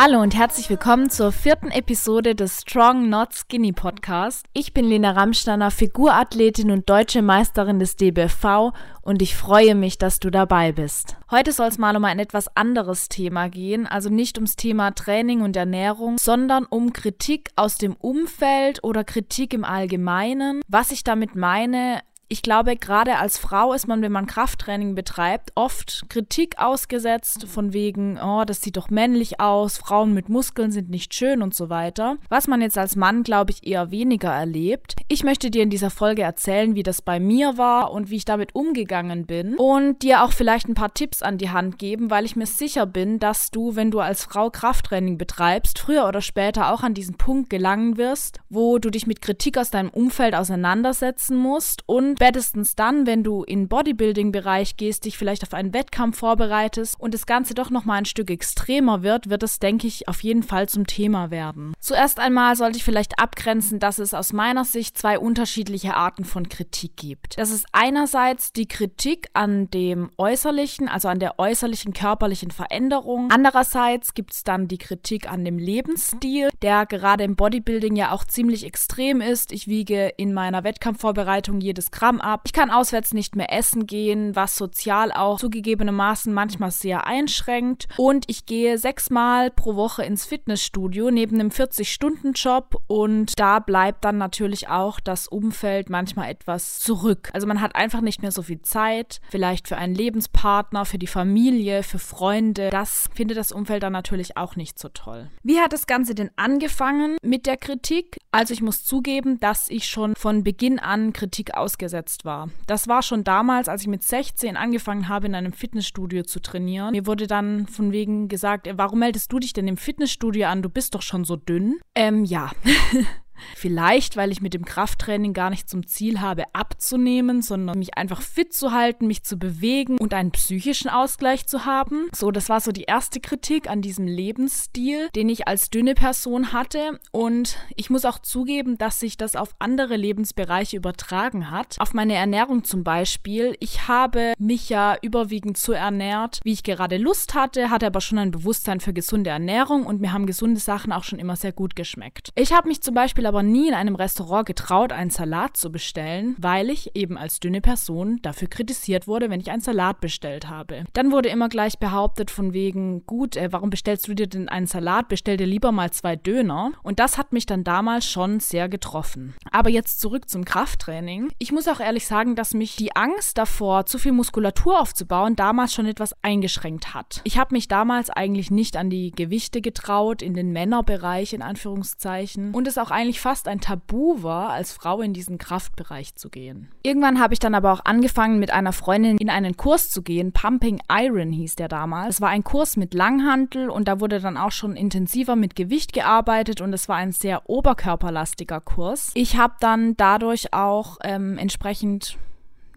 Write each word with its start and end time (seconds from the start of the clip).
Hallo 0.00 0.20
und 0.20 0.36
herzlich 0.36 0.70
willkommen 0.70 1.10
zur 1.10 1.32
vierten 1.32 1.72
Episode 1.72 2.36
des 2.36 2.60
Strong 2.60 3.08
Not 3.08 3.34
Skinny 3.34 3.72
Podcast. 3.72 4.46
Ich 4.52 4.72
bin 4.72 4.84
Lena 4.84 5.10
Ramsteiner, 5.10 5.72
Figurathletin 5.72 6.70
und 6.70 6.88
deutsche 6.88 7.20
Meisterin 7.20 7.80
des 7.80 7.96
DBFV 7.96 8.70
und 9.02 9.22
ich 9.22 9.34
freue 9.34 9.74
mich, 9.74 9.98
dass 9.98 10.20
du 10.20 10.30
dabei 10.30 10.70
bist. 10.70 11.16
Heute 11.32 11.50
soll 11.50 11.66
es 11.66 11.78
mal 11.78 11.96
um 11.96 12.04
ein 12.04 12.20
etwas 12.20 12.54
anderes 12.56 13.08
Thema 13.08 13.48
gehen, 13.48 13.88
also 13.88 14.08
nicht 14.08 14.38
ums 14.38 14.54
Thema 14.54 14.92
Training 14.92 15.40
und 15.40 15.56
Ernährung, 15.56 16.16
sondern 16.16 16.64
um 16.66 16.92
Kritik 16.92 17.50
aus 17.56 17.76
dem 17.76 17.96
Umfeld 17.96 18.84
oder 18.84 19.02
Kritik 19.02 19.52
im 19.52 19.64
Allgemeinen. 19.64 20.60
Was 20.68 20.92
ich 20.92 21.02
damit 21.02 21.34
meine, 21.34 22.02
ich 22.30 22.42
glaube, 22.42 22.76
gerade 22.76 23.16
als 23.16 23.38
Frau 23.38 23.72
ist 23.72 23.88
man, 23.88 24.02
wenn 24.02 24.12
man 24.12 24.26
Krafttraining 24.26 24.94
betreibt, 24.94 25.50
oft 25.54 26.04
Kritik 26.10 26.58
ausgesetzt, 26.58 27.46
von 27.48 27.72
wegen, 27.72 28.18
oh, 28.22 28.44
das 28.44 28.60
sieht 28.60 28.76
doch 28.76 28.90
männlich 28.90 29.40
aus, 29.40 29.78
Frauen 29.78 30.12
mit 30.12 30.28
Muskeln 30.28 30.70
sind 30.70 30.90
nicht 30.90 31.14
schön 31.14 31.40
und 31.40 31.54
so 31.54 31.70
weiter. 31.70 32.18
Was 32.28 32.46
man 32.46 32.60
jetzt 32.60 32.76
als 32.76 32.96
Mann, 32.96 33.22
glaube 33.22 33.52
ich, 33.52 33.66
eher 33.66 33.90
weniger 33.90 34.30
erlebt. 34.30 34.96
Ich 35.08 35.24
möchte 35.24 35.50
dir 35.50 35.62
in 35.62 35.70
dieser 35.70 35.88
Folge 35.88 36.22
erzählen, 36.22 36.74
wie 36.74 36.82
das 36.82 37.00
bei 37.00 37.18
mir 37.18 37.56
war 37.56 37.92
und 37.92 38.10
wie 38.10 38.16
ich 38.16 38.26
damit 38.26 38.54
umgegangen 38.54 39.24
bin 39.24 39.56
und 39.56 40.02
dir 40.02 40.22
auch 40.22 40.32
vielleicht 40.32 40.68
ein 40.68 40.74
paar 40.74 40.92
Tipps 40.92 41.22
an 41.22 41.38
die 41.38 41.50
Hand 41.50 41.78
geben, 41.78 42.10
weil 42.10 42.26
ich 42.26 42.36
mir 42.36 42.46
sicher 42.46 42.84
bin, 42.84 43.18
dass 43.18 43.50
du, 43.50 43.74
wenn 43.74 43.90
du 43.90 44.00
als 44.00 44.24
Frau 44.24 44.50
Krafttraining 44.50 45.16
betreibst, 45.16 45.78
früher 45.78 46.06
oder 46.06 46.20
später 46.20 46.72
auch 46.72 46.82
an 46.82 46.92
diesen 46.92 47.16
Punkt 47.16 47.48
gelangen 47.48 47.96
wirst, 47.96 48.40
wo 48.50 48.78
du 48.78 48.90
dich 48.90 49.06
mit 49.06 49.22
Kritik 49.22 49.56
aus 49.56 49.70
deinem 49.70 49.88
Umfeld 49.88 50.34
auseinandersetzen 50.34 51.36
musst 51.36 51.82
und 51.86 52.17
spätestens 52.18 52.74
dann, 52.74 53.06
wenn 53.06 53.22
du 53.22 53.44
in 53.44 53.68
Bodybuilding-Bereich 53.68 54.76
gehst, 54.76 55.04
dich 55.04 55.16
vielleicht 55.16 55.44
auf 55.44 55.54
einen 55.54 55.72
Wettkampf 55.72 56.18
vorbereitest 56.18 56.98
und 56.98 57.14
das 57.14 57.26
Ganze 57.26 57.54
doch 57.54 57.70
nochmal 57.70 57.98
ein 57.98 58.06
Stück 58.06 58.28
extremer 58.28 59.04
wird, 59.04 59.30
wird 59.30 59.44
es, 59.44 59.60
denke 59.60 59.86
ich, 59.86 60.08
auf 60.08 60.24
jeden 60.24 60.42
Fall 60.42 60.68
zum 60.68 60.84
Thema 60.84 61.30
werden. 61.30 61.74
Zuerst 61.78 62.18
einmal 62.18 62.56
sollte 62.56 62.76
ich 62.76 62.82
vielleicht 62.82 63.20
abgrenzen, 63.20 63.78
dass 63.78 64.00
es 64.00 64.14
aus 64.14 64.32
meiner 64.32 64.64
Sicht 64.64 64.98
zwei 64.98 65.16
unterschiedliche 65.16 65.94
Arten 65.94 66.24
von 66.24 66.48
Kritik 66.48 66.96
gibt. 66.96 67.38
Das 67.38 67.52
ist 67.52 67.66
einerseits 67.70 68.52
die 68.52 68.66
Kritik 68.66 69.28
an 69.34 69.70
dem 69.70 70.10
äußerlichen, 70.18 70.88
also 70.88 71.06
an 71.06 71.20
der 71.20 71.38
äußerlichen 71.38 71.92
körperlichen 71.92 72.50
Veränderung. 72.50 73.30
Andererseits 73.30 74.14
gibt 74.14 74.32
es 74.32 74.42
dann 74.42 74.66
die 74.66 74.78
Kritik 74.78 75.30
an 75.30 75.44
dem 75.44 75.56
Lebensstil, 75.58 76.48
der 76.62 76.84
gerade 76.84 77.22
im 77.22 77.36
Bodybuilding 77.36 77.94
ja 77.94 78.10
auch 78.10 78.24
ziemlich 78.24 78.66
extrem 78.66 79.20
ist. 79.20 79.52
Ich 79.52 79.68
wiege 79.68 80.12
in 80.16 80.34
meiner 80.34 80.64
Wettkampfvorbereitung 80.64 81.60
jedes 81.60 81.92
Gramm 81.92 82.07
Programm 82.08 82.20
ab. 82.20 82.42
Ich 82.46 82.52
kann 82.52 82.70
auswärts 82.70 83.12
nicht 83.12 83.36
mehr 83.36 83.52
essen 83.52 83.86
gehen, 83.86 84.34
was 84.34 84.56
sozial 84.56 85.12
auch 85.12 85.38
zugegebenermaßen 85.38 86.32
manchmal 86.32 86.70
sehr 86.70 87.06
einschränkt. 87.06 87.86
Und 87.98 88.24
ich 88.28 88.46
gehe 88.46 88.78
sechsmal 88.78 89.50
pro 89.50 89.76
Woche 89.76 90.04
ins 90.04 90.24
Fitnessstudio 90.24 91.10
neben 91.10 91.38
einem 91.38 91.50
40-Stunden-Job 91.50 92.82
und 92.86 93.38
da 93.38 93.58
bleibt 93.58 94.04
dann 94.04 94.16
natürlich 94.16 94.68
auch 94.68 95.00
das 95.00 95.28
Umfeld 95.28 95.90
manchmal 95.90 96.30
etwas 96.30 96.78
zurück. 96.78 97.28
Also 97.34 97.46
man 97.46 97.60
hat 97.60 97.76
einfach 97.76 98.00
nicht 98.00 98.22
mehr 98.22 98.32
so 98.32 98.42
viel 98.42 98.62
Zeit, 98.62 99.20
vielleicht 99.30 99.68
für 99.68 99.76
einen 99.76 99.94
Lebenspartner, 99.94 100.86
für 100.86 100.98
die 100.98 101.06
Familie, 101.06 101.82
für 101.82 101.98
Freunde. 101.98 102.70
Das 102.70 103.10
findet 103.14 103.36
das 103.36 103.52
Umfeld 103.52 103.82
dann 103.82 103.92
natürlich 103.92 104.36
auch 104.36 104.56
nicht 104.56 104.78
so 104.78 104.88
toll. 104.88 105.28
Wie 105.42 105.60
hat 105.60 105.72
das 105.72 105.86
Ganze 105.86 106.14
denn 106.14 106.30
angefangen 106.36 107.16
mit 107.22 107.46
der 107.46 107.58
Kritik? 107.58 108.18
Also 108.30 108.54
ich 108.54 108.62
muss 108.62 108.84
zugeben, 108.84 109.40
dass 109.40 109.68
ich 109.68 109.86
schon 109.86 110.14
von 110.14 110.42
Beginn 110.42 110.78
an 110.78 111.12
Kritik 111.12 111.54
ausgesetzt 111.54 111.97
ausgesetzt 111.98 112.24
war. 112.24 112.48
Das 112.66 112.88
war 112.88 113.02
schon 113.02 113.24
damals, 113.24 113.68
als 113.68 113.82
ich 113.82 113.88
mit 113.88 114.02
16 114.02 114.56
angefangen 114.56 115.08
habe, 115.08 115.26
in 115.26 115.34
einem 115.34 115.52
Fitnessstudio 115.52 116.22
zu 116.22 116.40
trainieren. 116.40 116.92
Mir 116.92 117.06
wurde 117.06 117.26
dann 117.26 117.66
von 117.66 117.92
wegen 117.92 118.28
gesagt, 118.28 118.68
warum 118.74 119.00
meldest 119.00 119.32
du 119.32 119.38
dich 119.38 119.52
denn 119.52 119.68
im 119.68 119.76
Fitnessstudio 119.76 120.46
an? 120.48 120.62
Du 120.62 120.68
bist 120.68 120.94
doch 120.94 121.02
schon 121.02 121.24
so 121.24 121.36
dünn. 121.36 121.78
Ähm, 121.94 122.24
ja. 122.24 122.50
Vielleicht, 123.54 124.16
weil 124.16 124.32
ich 124.32 124.40
mit 124.40 124.54
dem 124.54 124.64
Krafttraining 124.64 125.32
gar 125.32 125.50
nicht 125.50 125.68
zum 125.68 125.86
Ziel 125.86 126.20
habe, 126.20 126.44
abzunehmen, 126.54 127.42
sondern 127.42 127.78
mich 127.78 127.96
einfach 127.96 128.22
fit 128.22 128.52
zu 128.52 128.72
halten, 128.72 129.06
mich 129.06 129.22
zu 129.22 129.38
bewegen 129.38 129.98
und 129.98 130.14
einen 130.14 130.30
psychischen 130.32 130.88
Ausgleich 130.88 131.46
zu 131.46 131.64
haben. 131.64 132.08
So, 132.14 132.30
das 132.30 132.48
war 132.48 132.60
so 132.60 132.72
die 132.72 132.84
erste 132.84 133.20
Kritik 133.20 133.68
an 133.68 133.82
diesem 133.82 134.06
Lebensstil, 134.06 135.08
den 135.14 135.28
ich 135.28 135.48
als 135.48 135.70
dünne 135.70 135.94
Person 135.94 136.52
hatte. 136.52 136.98
Und 137.12 137.58
ich 137.76 137.90
muss 137.90 138.04
auch 138.04 138.18
zugeben, 138.18 138.78
dass 138.78 139.00
sich 139.00 139.16
das 139.16 139.36
auf 139.36 139.54
andere 139.58 139.96
Lebensbereiche 139.96 140.76
übertragen 140.76 141.50
hat. 141.50 141.76
Auf 141.78 141.94
meine 141.94 142.14
Ernährung 142.14 142.64
zum 142.64 142.84
Beispiel. 142.84 143.56
Ich 143.60 143.88
habe 143.88 144.34
mich 144.38 144.68
ja 144.68 144.96
überwiegend 145.02 145.58
so 145.58 145.72
ernährt, 145.72 146.40
wie 146.44 146.52
ich 146.52 146.62
gerade 146.62 146.96
Lust 146.96 147.34
hatte, 147.34 147.70
hatte 147.70 147.86
aber 147.86 148.00
schon 148.00 148.18
ein 148.18 148.30
Bewusstsein 148.30 148.80
für 148.80 148.92
gesunde 148.92 149.30
Ernährung 149.30 149.86
und 149.86 150.00
mir 150.00 150.12
haben 150.12 150.26
gesunde 150.26 150.60
Sachen 150.60 150.92
auch 150.92 151.04
schon 151.04 151.18
immer 151.18 151.36
sehr 151.36 151.52
gut 151.52 151.76
geschmeckt. 151.76 152.30
Ich 152.34 152.52
habe 152.52 152.68
mich 152.68 152.82
zum 152.82 152.94
Beispiel 152.94 153.26
aber 153.28 153.42
nie 153.42 153.68
in 153.68 153.74
einem 153.74 153.94
Restaurant 153.94 154.46
getraut, 154.46 154.92
einen 154.92 155.10
Salat 155.10 155.56
zu 155.56 155.70
bestellen, 155.70 156.34
weil 156.38 156.70
ich 156.70 156.96
eben 156.96 157.16
als 157.16 157.40
dünne 157.40 157.60
Person 157.60 158.18
dafür 158.22 158.48
kritisiert 158.48 159.06
wurde, 159.06 159.30
wenn 159.30 159.40
ich 159.40 159.50
einen 159.50 159.60
Salat 159.60 160.00
bestellt 160.00 160.48
habe. 160.48 160.84
Dann 160.94 161.12
wurde 161.12 161.28
immer 161.28 161.48
gleich 161.48 161.78
behauptet 161.78 162.30
von 162.30 162.52
wegen, 162.52 163.04
gut, 163.06 163.36
äh, 163.36 163.52
warum 163.52 163.70
bestellst 163.70 164.08
du 164.08 164.14
dir 164.14 164.26
denn 164.26 164.48
einen 164.48 164.66
Salat? 164.66 165.08
Bestell 165.08 165.36
dir 165.36 165.46
lieber 165.46 165.72
mal 165.72 165.90
zwei 165.90 166.16
Döner. 166.16 166.72
Und 166.82 166.98
das 166.98 167.18
hat 167.18 167.32
mich 167.32 167.46
dann 167.46 167.64
damals 167.64 168.06
schon 168.06 168.40
sehr 168.40 168.68
getroffen. 168.68 169.34
Aber 169.50 169.70
jetzt 169.70 170.00
zurück 170.00 170.28
zum 170.28 170.44
Krafttraining. 170.44 171.30
Ich 171.38 171.52
muss 171.52 171.68
auch 171.68 171.80
ehrlich 171.80 172.06
sagen, 172.06 172.34
dass 172.34 172.54
mich 172.54 172.76
die 172.76 172.96
Angst 172.96 173.38
davor, 173.38 173.86
zu 173.86 173.98
viel 173.98 174.12
Muskulatur 174.12 174.80
aufzubauen, 174.80 175.36
damals 175.36 175.74
schon 175.74 175.86
etwas 175.86 176.14
eingeschränkt 176.22 176.94
hat. 176.94 177.20
Ich 177.24 177.38
habe 177.38 177.54
mich 177.54 177.68
damals 177.68 178.10
eigentlich 178.10 178.50
nicht 178.50 178.76
an 178.76 178.90
die 178.90 179.10
Gewichte 179.10 179.60
getraut, 179.60 180.22
in 180.22 180.34
den 180.34 180.52
Männerbereich 180.52 181.32
in 181.34 181.42
Anführungszeichen. 181.42 182.54
Und 182.54 182.66
es 182.66 182.78
auch 182.78 182.90
eigentlich 182.90 183.17
eigentlich 183.18 183.20
fast 183.20 183.48
ein 183.48 183.60
Tabu 183.60 184.22
war, 184.22 184.50
als 184.50 184.72
Frau 184.72 185.00
in 185.00 185.12
diesen 185.12 185.38
Kraftbereich 185.38 186.14
zu 186.14 186.30
gehen. 186.30 186.68
Irgendwann 186.82 187.20
habe 187.20 187.34
ich 187.34 187.40
dann 187.40 187.54
aber 187.54 187.72
auch 187.72 187.84
angefangen, 187.84 188.38
mit 188.38 188.50
einer 188.50 188.72
Freundin 188.72 189.18
in 189.18 189.30
einen 189.30 189.56
Kurs 189.56 189.90
zu 189.90 190.02
gehen. 190.02 190.32
Pumping 190.32 190.80
Iron 190.90 191.32
hieß 191.32 191.56
der 191.56 191.68
damals. 191.68 192.16
Es 192.16 192.20
war 192.20 192.28
ein 192.28 192.44
Kurs 192.44 192.76
mit 192.76 192.94
Langhantel 192.94 193.70
und 193.70 193.88
da 193.88 194.00
wurde 194.00 194.20
dann 194.20 194.36
auch 194.36 194.52
schon 194.52 194.76
intensiver 194.76 195.36
mit 195.36 195.56
Gewicht 195.56 195.92
gearbeitet 195.92 196.60
und 196.60 196.72
es 196.72 196.88
war 196.88 196.96
ein 196.96 197.12
sehr 197.12 197.48
oberkörperlastiger 197.48 198.60
Kurs. 198.60 199.10
Ich 199.14 199.36
habe 199.36 199.54
dann 199.60 199.96
dadurch 199.96 200.52
auch 200.52 200.98
ähm, 201.02 201.38
entsprechend 201.38 202.18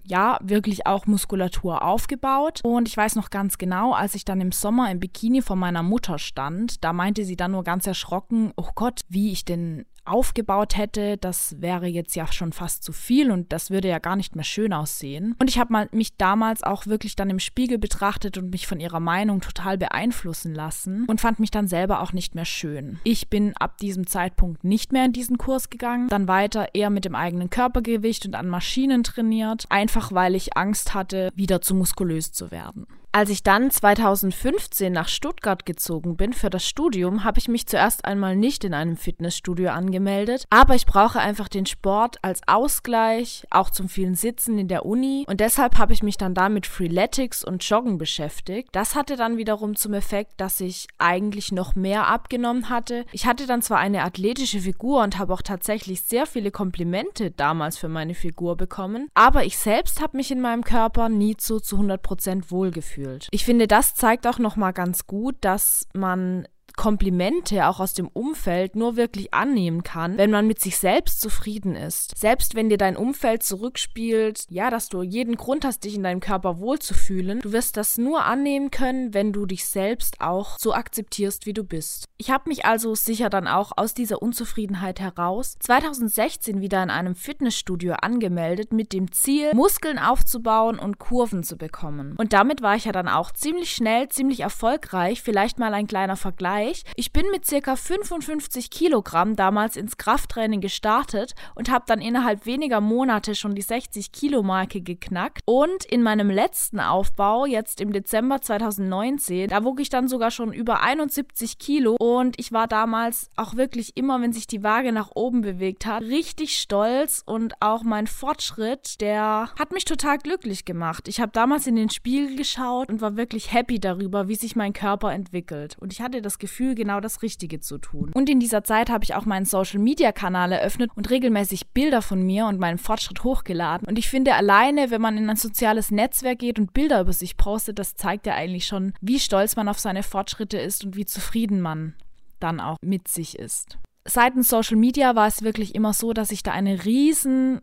ja, 0.03 0.39
wirklich 0.41 0.87
auch 0.87 1.05
Muskulatur 1.05 1.83
aufgebaut. 1.83 2.61
Und 2.63 2.87
ich 2.87 2.97
weiß 2.97 3.15
noch 3.15 3.29
ganz 3.29 3.57
genau, 3.57 3.93
als 3.93 4.15
ich 4.15 4.25
dann 4.25 4.41
im 4.41 4.51
Sommer 4.51 4.91
im 4.91 4.99
Bikini 4.99 5.41
vor 5.41 5.55
meiner 5.55 5.83
Mutter 5.83 6.17
stand, 6.17 6.83
da 6.83 6.91
meinte 6.91 7.23
sie 7.23 7.35
dann 7.35 7.51
nur 7.51 7.63
ganz 7.63 7.85
erschrocken, 7.85 8.51
oh 8.57 8.69
Gott, 8.75 9.01
wie 9.09 9.31
ich 9.31 9.45
denn 9.45 9.85
aufgebaut 10.05 10.77
hätte, 10.77 11.17
das 11.17 11.61
wäre 11.61 11.87
jetzt 11.87 12.15
ja 12.15 12.31
schon 12.31 12.53
fast 12.53 12.83
zu 12.83 12.91
viel 12.91 13.31
und 13.31 13.51
das 13.53 13.71
würde 13.71 13.87
ja 13.87 13.99
gar 13.99 14.15
nicht 14.15 14.35
mehr 14.35 14.43
schön 14.43 14.73
aussehen. 14.73 15.35
Und 15.39 15.49
ich 15.49 15.59
habe 15.59 15.87
mich 15.91 16.17
damals 16.17 16.63
auch 16.63 16.87
wirklich 16.87 17.15
dann 17.15 17.29
im 17.29 17.39
Spiegel 17.39 17.77
betrachtet 17.77 18.37
und 18.37 18.51
mich 18.51 18.67
von 18.67 18.79
ihrer 18.79 18.99
Meinung 18.99 19.41
total 19.41 19.77
beeinflussen 19.77 20.53
lassen 20.53 21.05
und 21.07 21.21
fand 21.21 21.39
mich 21.39 21.51
dann 21.51 21.67
selber 21.67 22.01
auch 22.01 22.13
nicht 22.13 22.35
mehr 22.35 22.45
schön. 22.45 22.99
Ich 23.03 23.29
bin 23.29 23.55
ab 23.57 23.77
diesem 23.77 24.07
Zeitpunkt 24.07 24.63
nicht 24.63 24.91
mehr 24.91 25.05
in 25.05 25.13
diesen 25.13 25.37
Kurs 25.37 25.69
gegangen, 25.69 26.07
dann 26.07 26.27
weiter 26.27 26.69
eher 26.73 26.89
mit 26.89 27.05
dem 27.05 27.15
eigenen 27.15 27.49
Körpergewicht 27.49 28.25
und 28.25 28.35
an 28.35 28.47
Maschinen 28.47 29.03
trainiert, 29.03 29.65
einfach 29.69 30.11
weil 30.11 30.35
ich 30.35 30.57
Angst 30.57 30.93
hatte, 30.93 31.29
wieder 31.35 31.61
zu 31.61 31.75
muskulös 31.75 32.31
zu 32.31 32.51
werden. 32.51 32.87
Als 33.13 33.29
ich 33.29 33.43
dann 33.43 33.69
2015 33.69 34.93
nach 34.93 35.09
Stuttgart 35.09 35.65
gezogen 35.65 36.15
bin 36.15 36.31
für 36.31 36.49
das 36.49 36.65
Studium, 36.65 37.25
habe 37.25 37.39
ich 37.39 37.49
mich 37.49 37.67
zuerst 37.67 38.05
einmal 38.05 38.37
nicht 38.37 38.63
in 38.63 38.73
einem 38.73 38.95
Fitnessstudio 38.95 39.71
angemeldet, 39.71 40.45
aber 40.49 40.75
ich 40.75 40.85
brauche 40.85 41.19
einfach 41.19 41.49
den 41.49 41.65
Sport 41.65 42.19
als 42.21 42.39
Ausgleich, 42.47 43.45
auch 43.49 43.69
zum 43.69 43.89
vielen 43.89 44.15
Sitzen 44.15 44.57
in 44.57 44.69
der 44.69 44.85
Uni 44.85 45.25
und 45.27 45.41
deshalb 45.41 45.77
habe 45.77 45.91
ich 45.91 46.03
mich 46.03 46.15
dann 46.15 46.33
da 46.33 46.47
mit 46.47 46.65
Freeletics 46.65 47.43
und 47.43 47.67
Joggen 47.67 47.97
beschäftigt. 47.97 48.69
Das 48.71 48.95
hatte 48.95 49.17
dann 49.17 49.35
wiederum 49.35 49.75
zum 49.75 49.93
Effekt, 49.93 50.31
dass 50.37 50.61
ich 50.61 50.87
eigentlich 50.97 51.51
noch 51.51 51.75
mehr 51.75 52.07
abgenommen 52.07 52.69
hatte. 52.69 53.05
Ich 53.11 53.25
hatte 53.25 53.45
dann 53.45 53.61
zwar 53.61 53.79
eine 53.79 54.03
athletische 54.03 54.61
Figur 54.61 55.03
und 55.03 55.19
habe 55.19 55.33
auch 55.33 55.41
tatsächlich 55.41 56.03
sehr 56.03 56.25
viele 56.25 56.49
Komplimente 56.49 57.31
damals 57.31 57.77
für 57.77 57.89
meine 57.89 58.15
Figur 58.15 58.55
bekommen, 58.55 59.09
aber 59.15 59.43
ich 59.43 59.57
selbst 59.57 59.99
habe 59.99 60.15
mich 60.15 60.31
in 60.31 60.39
meinem 60.39 60.63
Körper 60.63 61.09
nie 61.09 61.35
so 61.37 61.59
zu 61.59 61.75
100% 61.75 62.51
wohlgefühlt 62.51 63.00
fühlt. 63.01 63.27
Ich 63.31 63.45
finde, 63.45 63.67
das 63.67 63.95
zeigt 63.95 64.27
auch 64.27 64.39
nochmal 64.39 64.73
ganz 64.73 65.07
gut, 65.07 65.35
dass 65.41 65.87
man 65.93 66.47
Komplimente 66.73 67.67
auch 67.67 67.79
aus 67.79 67.93
dem 67.93 68.07
Umfeld 68.07 68.75
nur 68.75 68.95
wirklich 68.95 69.33
annehmen 69.33 69.83
kann, 69.83 70.17
wenn 70.17 70.31
man 70.31 70.47
mit 70.47 70.59
sich 70.59 70.77
selbst 70.77 71.21
zufrieden 71.21 71.75
ist. 71.75 72.17
Selbst 72.17 72.55
wenn 72.55 72.69
dir 72.69 72.77
dein 72.77 72.97
Umfeld 72.97 73.43
zurückspielt, 73.43 74.45
ja, 74.49 74.69
dass 74.69 74.89
du 74.89 75.01
jeden 75.01 75.35
Grund 75.35 75.65
hast, 75.65 75.83
dich 75.83 75.95
in 75.95 76.03
deinem 76.03 76.19
Körper 76.19 76.59
wohlzufühlen, 76.59 77.39
du 77.39 77.51
wirst 77.51 77.77
das 77.77 77.97
nur 77.97 78.25
annehmen 78.25 78.71
können, 78.71 79.13
wenn 79.13 79.33
du 79.33 79.45
dich 79.45 79.65
selbst 79.65 80.21
auch 80.21 80.57
so 80.59 80.73
akzeptierst, 80.73 81.45
wie 81.45 81.53
du 81.53 81.63
bist. 81.63 82.05
Ich 82.17 82.31
habe 82.31 82.49
mich 82.49 82.65
also 82.65 82.95
sicher 82.95 83.29
dann 83.29 83.47
auch 83.47 83.71
aus 83.75 83.93
dieser 83.93 84.21
Unzufriedenheit 84.21 84.99
heraus 84.99 85.55
2016 85.59 86.61
wieder 86.61 86.83
in 86.83 86.89
einem 86.89 87.15
Fitnessstudio 87.15 87.93
angemeldet 88.01 88.73
mit 88.73 88.93
dem 88.93 89.11
Ziel, 89.11 89.53
Muskeln 89.53 89.99
aufzubauen 89.99 90.79
und 90.79 90.99
Kurven 90.99 91.43
zu 91.43 91.57
bekommen. 91.57 92.15
Und 92.17 92.33
damit 92.33 92.61
war 92.61 92.75
ich 92.75 92.85
ja 92.85 92.91
dann 92.91 93.07
auch 93.07 93.31
ziemlich 93.31 93.71
schnell, 93.71 94.09
ziemlich 94.09 94.41
erfolgreich. 94.41 95.21
Vielleicht 95.21 95.59
mal 95.59 95.73
ein 95.73 95.87
kleiner 95.87 96.15
Vergleich 96.15 96.60
Vergleich. 96.61 96.83
Ich 96.95 97.11
bin 97.11 97.25
mit 97.31 97.45
circa 97.45 97.75
55 97.75 98.69
Kilogramm 98.69 99.35
damals 99.35 99.75
ins 99.75 99.97
Krafttraining 99.97 100.61
gestartet 100.61 101.33
und 101.55 101.69
habe 101.71 101.85
dann 101.87 102.01
innerhalb 102.01 102.45
weniger 102.45 102.81
Monate 102.81 103.35
schon 103.35 103.55
die 103.55 103.61
60 103.61 104.11
Kilo 104.11 104.43
Marke 104.43 104.81
geknackt. 104.81 105.41
Und 105.45 105.85
in 105.85 106.03
meinem 106.03 106.29
letzten 106.29 106.79
Aufbau, 106.79 107.45
jetzt 107.45 107.81
im 107.81 107.91
Dezember 107.91 108.41
2019, 108.41 109.49
da 109.49 109.63
wog 109.63 109.79
ich 109.79 109.89
dann 109.89 110.07
sogar 110.07 110.31
schon 110.31 110.53
über 110.53 110.81
71 110.81 111.57
Kilo 111.57 111.95
und 111.99 112.39
ich 112.39 112.51
war 112.51 112.67
damals 112.67 113.29
auch 113.35 113.55
wirklich 113.55 113.97
immer, 113.97 114.21
wenn 114.21 114.33
sich 114.33 114.47
die 114.47 114.63
Waage 114.63 114.91
nach 114.91 115.11
oben 115.15 115.41
bewegt 115.41 115.85
hat, 115.85 116.01
richtig 116.01 116.57
stolz 116.57 117.23
und 117.25 117.53
auch 117.59 117.83
mein 117.83 118.07
Fortschritt, 118.07 119.01
der 119.01 119.49
hat 119.57 119.71
mich 119.71 119.85
total 119.85 120.17
glücklich 120.17 120.65
gemacht. 120.65 121.07
Ich 121.07 121.19
habe 121.19 121.31
damals 121.31 121.67
in 121.67 121.75
den 121.75 121.89
Spiegel 121.89 122.35
geschaut 122.35 122.89
und 122.89 123.01
war 123.01 123.17
wirklich 123.17 123.51
happy 123.51 123.79
darüber, 123.79 124.27
wie 124.27 124.35
sich 124.35 124.55
mein 124.55 124.73
Körper 124.73 125.11
entwickelt. 125.11 125.77
Und 125.79 125.93
ich 125.93 126.01
hatte 126.01 126.21
das 126.21 126.39
Gefühl, 126.51 126.75
genau 126.75 126.99
das 126.99 127.21
Richtige 127.21 127.61
zu 127.61 127.77
tun. 127.77 128.11
Und 128.13 128.29
in 128.29 128.41
dieser 128.41 128.65
Zeit 128.65 128.89
habe 128.89 129.05
ich 129.05 129.15
auch 129.15 129.25
meinen 129.25 129.45
Social-Media-Kanal 129.45 130.51
eröffnet 130.51 130.91
und 130.95 131.09
regelmäßig 131.09 131.69
Bilder 131.69 132.01
von 132.01 132.21
mir 132.23 132.45
und 132.45 132.59
meinem 132.59 132.77
Fortschritt 132.77 133.23
hochgeladen. 133.23 133.87
Und 133.87 133.97
ich 133.97 134.09
finde 134.09 134.35
alleine, 134.35 134.91
wenn 134.91 134.99
man 134.99 135.17
in 135.17 135.29
ein 135.29 135.37
soziales 135.37 135.91
Netzwerk 135.91 136.39
geht 136.39 136.59
und 136.59 136.73
Bilder 136.73 136.99
über 136.99 137.13
sich 137.13 137.37
postet, 137.37 137.79
das 137.79 137.95
zeigt 137.95 138.25
ja 138.25 138.35
eigentlich 138.35 138.67
schon, 138.67 138.91
wie 138.99 139.19
stolz 139.19 139.55
man 139.55 139.69
auf 139.69 139.79
seine 139.79 140.03
Fortschritte 140.03 140.59
ist 140.59 140.83
und 140.83 140.97
wie 140.97 141.05
zufrieden 141.05 141.61
man 141.61 141.93
dann 142.41 142.59
auch 142.59 142.75
mit 142.81 143.07
sich 143.07 143.39
ist. 143.39 143.77
Seitens 144.05 144.49
Social 144.49 144.77
Media 144.77 145.15
war 145.15 145.27
es 145.27 145.43
wirklich 145.43 145.73
immer 145.73 145.93
so, 145.93 146.11
dass 146.11 146.31
ich 146.31 146.43
da 146.43 146.51
eine 146.51 146.83
riesen 146.83 147.61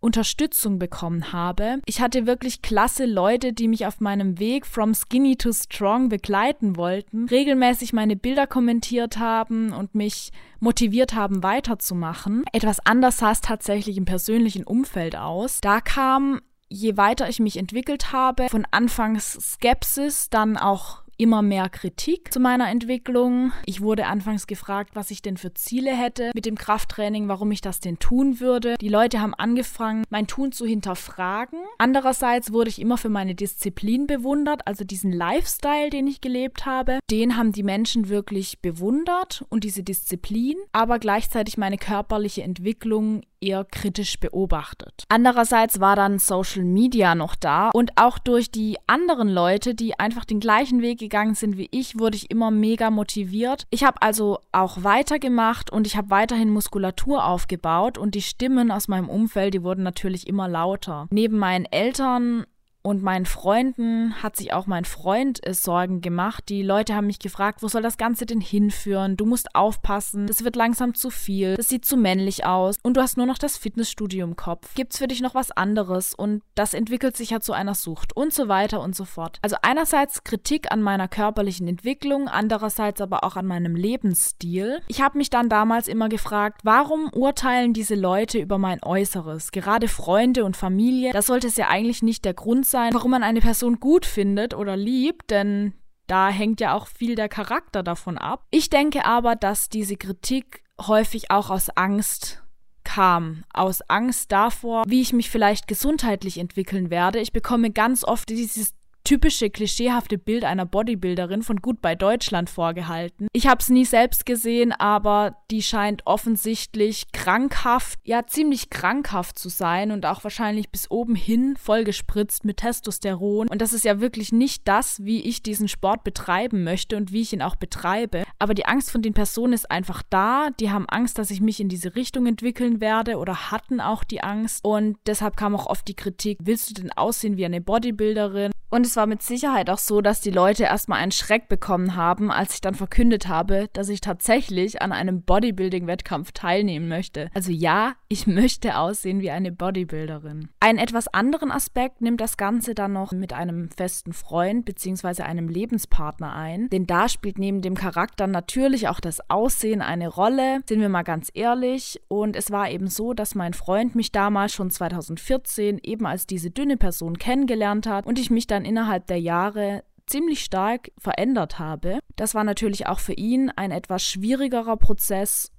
Unterstützung 0.00 0.78
bekommen 0.78 1.32
habe. 1.32 1.80
Ich 1.86 2.00
hatte 2.00 2.26
wirklich 2.26 2.62
klasse 2.62 3.06
Leute, 3.06 3.52
die 3.52 3.68
mich 3.68 3.86
auf 3.86 4.00
meinem 4.00 4.38
Weg 4.38 4.66
from 4.66 4.94
skinny 4.94 5.36
to 5.36 5.52
strong 5.52 6.08
begleiten 6.08 6.76
wollten, 6.76 7.28
regelmäßig 7.28 7.92
meine 7.92 8.16
Bilder 8.16 8.46
kommentiert 8.46 9.18
haben 9.18 9.72
und 9.72 9.94
mich 9.94 10.32
motiviert 10.60 11.14
haben, 11.14 11.42
weiterzumachen. 11.42 12.44
Etwas 12.52 12.84
anders 12.84 13.18
sah 13.18 13.32
es 13.32 13.40
tatsächlich 13.40 13.96
im 13.96 14.04
persönlichen 14.04 14.64
Umfeld 14.64 15.16
aus. 15.16 15.60
Da 15.60 15.80
kam 15.80 16.40
je 16.68 16.96
weiter 16.96 17.28
ich 17.28 17.38
mich 17.38 17.56
entwickelt 17.56 18.12
habe, 18.12 18.48
von 18.48 18.66
Anfangs 18.70 19.32
Skepsis, 19.32 20.30
dann 20.30 20.56
auch 20.56 21.02
immer 21.18 21.42
mehr 21.42 21.68
Kritik 21.68 22.32
zu 22.32 22.40
meiner 22.40 22.68
Entwicklung. 22.68 23.52
Ich 23.64 23.80
wurde 23.80 24.06
anfangs 24.06 24.46
gefragt, 24.46 24.90
was 24.94 25.10
ich 25.10 25.22
denn 25.22 25.36
für 25.36 25.54
Ziele 25.54 25.96
hätte 25.96 26.30
mit 26.34 26.46
dem 26.46 26.56
Krafttraining, 26.56 27.28
warum 27.28 27.50
ich 27.52 27.60
das 27.60 27.80
denn 27.80 27.98
tun 27.98 28.40
würde. 28.40 28.76
Die 28.80 28.88
Leute 28.88 29.20
haben 29.20 29.34
angefangen, 29.34 30.04
mein 30.10 30.26
Tun 30.26 30.52
zu 30.52 30.66
hinterfragen. 30.66 31.58
Andererseits 31.78 32.52
wurde 32.52 32.70
ich 32.70 32.80
immer 32.80 32.96
für 32.98 33.08
meine 33.08 33.34
Disziplin 33.34 34.06
bewundert, 34.06 34.66
also 34.66 34.84
diesen 34.84 35.12
Lifestyle, 35.12 35.90
den 35.90 36.06
ich 36.06 36.20
gelebt 36.20 36.66
habe. 36.66 36.98
Den 37.10 37.36
haben 37.36 37.52
die 37.52 37.62
Menschen 37.62 38.08
wirklich 38.08 38.60
bewundert 38.60 39.44
und 39.48 39.64
diese 39.64 39.82
Disziplin, 39.82 40.56
aber 40.72 40.98
gleichzeitig 40.98 41.56
meine 41.58 41.78
körperliche 41.78 42.42
Entwicklung 42.42 43.22
eher 43.40 43.64
kritisch 43.64 44.18
beobachtet. 44.18 45.04
Andererseits 45.08 45.80
war 45.80 45.96
dann 45.96 46.18
Social 46.18 46.64
Media 46.64 47.14
noch 47.14 47.34
da 47.36 47.70
und 47.70 47.92
auch 47.96 48.18
durch 48.18 48.50
die 48.50 48.76
anderen 48.86 49.28
Leute, 49.28 49.74
die 49.74 49.98
einfach 49.98 50.24
den 50.24 50.40
gleichen 50.40 50.82
Weg 50.82 50.98
gegangen 50.98 51.34
sind 51.34 51.56
wie 51.56 51.68
ich, 51.70 51.98
wurde 51.98 52.16
ich 52.16 52.30
immer 52.30 52.50
mega 52.50 52.90
motiviert. 52.90 53.66
Ich 53.70 53.84
habe 53.84 54.02
also 54.02 54.38
auch 54.52 54.82
weitergemacht 54.82 55.70
und 55.70 55.86
ich 55.86 55.96
habe 55.96 56.10
weiterhin 56.10 56.50
Muskulatur 56.50 57.24
aufgebaut 57.24 57.98
und 57.98 58.14
die 58.14 58.22
Stimmen 58.22 58.70
aus 58.70 58.88
meinem 58.88 59.08
Umfeld, 59.08 59.54
die 59.54 59.62
wurden 59.62 59.82
natürlich 59.82 60.26
immer 60.26 60.48
lauter. 60.48 61.06
Neben 61.10 61.38
meinen 61.38 61.65
Eltern 61.72 62.46
und 62.86 63.02
meinen 63.02 63.26
Freunden 63.26 64.22
hat 64.22 64.36
sich 64.36 64.52
auch 64.52 64.68
mein 64.68 64.84
Freund 64.84 65.44
äh, 65.44 65.52
Sorgen 65.54 66.00
gemacht. 66.02 66.44
Die 66.48 66.62
Leute 66.62 66.94
haben 66.94 67.08
mich 67.08 67.18
gefragt, 67.18 67.60
wo 67.60 67.66
soll 67.66 67.82
das 67.82 67.96
Ganze 67.96 68.26
denn 68.26 68.40
hinführen? 68.40 69.16
Du 69.16 69.26
musst 69.26 69.56
aufpassen, 69.56 70.28
das 70.28 70.44
wird 70.44 70.54
langsam 70.54 70.94
zu 70.94 71.10
viel, 71.10 71.56
das 71.56 71.66
sieht 71.66 71.84
zu 71.84 71.96
männlich 71.96 72.46
aus 72.46 72.76
und 72.84 72.96
du 72.96 73.00
hast 73.00 73.16
nur 73.16 73.26
noch 73.26 73.38
das 73.38 73.56
Fitnessstudio 73.56 74.24
im 74.24 74.36
Kopf. 74.36 74.72
Gibt's 74.76 74.98
für 74.98 75.08
dich 75.08 75.20
noch 75.20 75.34
was 75.34 75.50
anderes? 75.50 76.14
Und 76.14 76.44
das 76.54 76.74
entwickelt 76.74 77.16
sich 77.16 77.30
ja 77.30 77.40
zu 77.40 77.52
einer 77.52 77.74
Sucht 77.74 78.16
und 78.16 78.32
so 78.32 78.46
weiter 78.46 78.80
und 78.80 78.94
so 78.94 79.04
fort. 79.04 79.40
Also 79.42 79.56
einerseits 79.62 80.22
Kritik 80.22 80.70
an 80.70 80.80
meiner 80.80 81.08
körperlichen 81.08 81.66
Entwicklung, 81.66 82.28
andererseits 82.28 83.00
aber 83.00 83.24
auch 83.24 83.34
an 83.34 83.46
meinem 83.46 83.74
Lebensstil. 83.74 84.80
Ich 84.86 85.00
habe 85.00 85.18
mich 85.18 85.30
dann 85.30 85.48
damals 85.48 85.88
immer 85.88 86.08
gefragt, 86.08 86.60
warum 86.62 87.10
urteilen 87.12 87.72
diese 87.72 87.96
Leute 87.96 88.38
über 88.38 88.58
mein 88.58 88.80
Äußeres? 88.84 89.50
Gerade 89.50 89.88
Freunde 89.88 90.44
und 90.44 90.56
Familie, 90.56 91.12
das 91.12 91.26
sollte 91.26 91.48
es 91.48 91.56
ja 91.56 91.66
eigentlich 91.66 92.02
nicht 92.02 92.24
der 92.24 92.34
Grund 92.34 92.64
sein, 92.64 92.75
sein, 92.76 92.92
warum 92.92 93.10
man 93.10 93.22
eine 93.22 93.40
Person 93.40 93.80
gut 93.80 94.04
findet 94.04 94.52
oder 94.52 94.76
liebt, 94.76 95.30
denn 95.30 95.72
da 96.08 96.28
hängt 96.28 96.60
ja 96.60 96.74
auch 96.74 96.88
viel 96.88 97.14
der 97.14 97.30
Charakter 97.30 97.82
davon 97.82 98.18
ab. 98.18 98.44
Ich 98.50 98.68
denke 98.68 99.06
aber, 99.06 99.34
dass 99.34 99.70
diese 99.70 99.96
Kritik 99.96 100.62
häufig 100.78 101.30
auch 101.30 101.48
aus 101.48 101.70
Angst 101.70 102.42
kam, 102.84 103.44
aus 103.54 103.80
Angst 103.88 104.30
davor, 104.30 104.84
wie 104.86 105.00
ich 105.00 105.14
mich 105.14 105.30
vielleicht 105.30 105.68
gesundheitlich 105.68 106.36
entwickeln 106.36 106.90
werde. 106.90 107.18
Ich 107.18 107.32
bekomme 107.32 107.70
ganz 107.70 108.04
oft 108.04 108.28
dieses 108.28 108.74
typische 109.06 109.50
klischeehafte 109.50 110.18
Bild 110.18 110.42
einer 110.42 110.66
Bodybuilderin 110.66 111.42
von 111.42 111.62
Gut 111.62 111.80
bei 111.80 111.94
Deutschland 111.94 112.50
vorgehalten. 112.50 113.28
Ich 113.32 113.46
habe 113.46 113.60
es 113.60 113.70
nie 113.70 113.84
selbst 113.84 114.26
gesehen, 114.26 114.72
aber 114.72 115.36
die 115.52 115.62
scheint 115.62 116.02
offensichtlich 116.06 117.12
krankhaft, 117.12 118.00
ja 118.02 118.26
ziemlich 118.26 118.68
krankhaft 118.68 119.38
zu 119.38 119.48
sein 119.48 119.92
und 119.92 120.06
auch 120.06 120.24
wahrscheinlich 120.24 120.70
bis 120.70 120.90
oben 120.90 121.14
hin 121.14 121.56
vollgespritzt 121.56 122.44
mit 122.44 122.56
Testosteron. 122.56 123.46
Und 123.48 123.62
das 123.62 123.72
ist 123.72 123.84
ja 123.84 124.00
wirklich 124.00 124.32
nicht 124.32 124.66
das, 124.66 125.04
wie 125.04 125.20
ich 125.20 125.40
diesen 125.40 125.68
Sport 125.68 126.02
betreiben 126.02 126.64
möchte 126.64 126.96
und 126.96 127.12
wie 127.12 127.22
ich 127.22 127.32
ihn 127.32 127.42
auch 127.42 127.54
betreibe. 127.54 128.24
Aber 128.40 128.54
die 128.54 128.66
Angst 128.66 128.90
von 128.90 129.02
den 129.02 129.14
Personen 129.14 129.52
ist 129.52 129.70
einfach 129.70 130.02
da. 130.10 130.48
Die 130.58 130.72
haben 130.72 130.88
Angst, 130.88 131.18
dass 131.18 131.30
ich 131.30 131.40
mich 131.40 131.60
in 131.60 131.68
diese 131.68 131.94
Richtung 131.94 132.26
entwickeln 132.26 132.80
werde 132.80 133.18
oder 133.18 133.52
hatten 133.52 133.80
auch 133.80 134.02
die 134.02 134.24
Angst. 134.24 134.64
Und 134.64 134.98
deshalb 135.06 135.36
kam 135.36 135.54
auch 135.54 135.66
oft 135.66 135.86
die 135.86 135.94
Kritik, 135.94 136.38
willst 136.42 136.70
du 136.70 136.74
denn 136.74 136.90
aussehen 136.90 137.36
wie 137.36 137.44
eine 137.44 137.60
Bodybuilderin? 137.60 138.50
Und 138.68 138.84
es 138.84 138.95
war 138.96 139.06
mit 139.06 139.22
Sicherheit 139.22 139.70
auch 139.70 139.78
so, 139.78 140.00
dass 140.00 140.20
die 140.20 140.30
Leute 140.30 140.64
erstmal 140.64 141.00
einen 141.00 141.12
Schreck 141.12 141.48
bekommen 141.48 141.94
haben, 141.94 142.30
als 142.32 142.54
ich 142.54 142.60
dann 142.60 142.74
verkündet 142.74 143.28
habe, 143.28 143.68
dass 143.72 143.88
ich 143.88 144.00
tatsächlich 144.00 144.82
an 144.82 144.92
einem 144.92 145.22
Bodybuilding-Wettkampf 145.22 146.32
teilnehmen 146.32 146.88
möchte. 146.88 147.30
Also 147.32 147.52
ja, 147.52 147.94
ich 148.08 148.26
möchte 148.26 148.76
aussehen 148.76 149.20
wie 149.20 149.30
eine 149.30 149.52
Bodybuilderin. 149.52 150.48
Einen 150.58 150.78
etwas 150.78 151.08
anderen 151.08 151.52
Aspekt 151.52 152.00
nimmt 152.00 152.20
das 152.20 152.36
Ganze 152.36 152.74
dann 152.74 152.92
noch 152.92 153.12
mit 153.12 153.32
einem 153.32 153.70
festen 153.70 154.12
Freund 154.12 154.64
bzw. 154.64 155.22
einem 155.22 155.48
Lebenspartner 155.48 156.34
ein. 156.34 156.68
Denn 156.70 156.86
da 156.88 157.08
spielt 157.08 157.38
neben 157.38 157.62
dem 157.62 157.76
Charakter 157.76 158.26
natürlich 158.26 158.88
auch 158.88 158.98
das 158.98 159.30
Aussehen 159.30 159.80
eine 159.80 160.08
Rolle, 160.08 160.62
sind 160.68 160.80
wir 160.80 160.88
mal 160.88 161.04
ganz 161.04 161.30
ehrlich. 161.34 162.00
Und 162.08 162.34
es 162.34 162.50
war 162.50 162.68
eben 162.68 162.88
so, 162.88 163.14
dass 163.14 163.36
mein 163.36 163.54
Freund 163.54 163.94
mich 163.94 164.10
damals 164.10 164.52
schon 164.52 164.70
2014 164.70 165.78
eben 165.84 166.04
als 166.04 166.26
diese 166.26 166.50
dünne 166.50 166.76
Person 166.76 167.18
kennengelernt 167.18 167.86
hat 167.86 168.06
und 168.06 168.18
ich 168.18 168.30
mich 168.30 168.48
dann 168.48 168.56
dann 168.56 168.64
innerhalb 168.86 169.06
der 169.08 169.20
Jahre 169.20 169.82
ziemlich 170.06 170.44
stark 170.44 170.92
verändert 170.98 171.58
habe. 171.58 171.98
Das 172.14 172.36
war 172.36 172.44
natürlich 172.44 172.86
auch 172.86 173.00
für 173.00 173.14
ihn 173.14 173.50
ein 173.56 173.72
etwas 173.72 174.04
schwierigerer 174.04 174.76
Prozess 174.76 175.50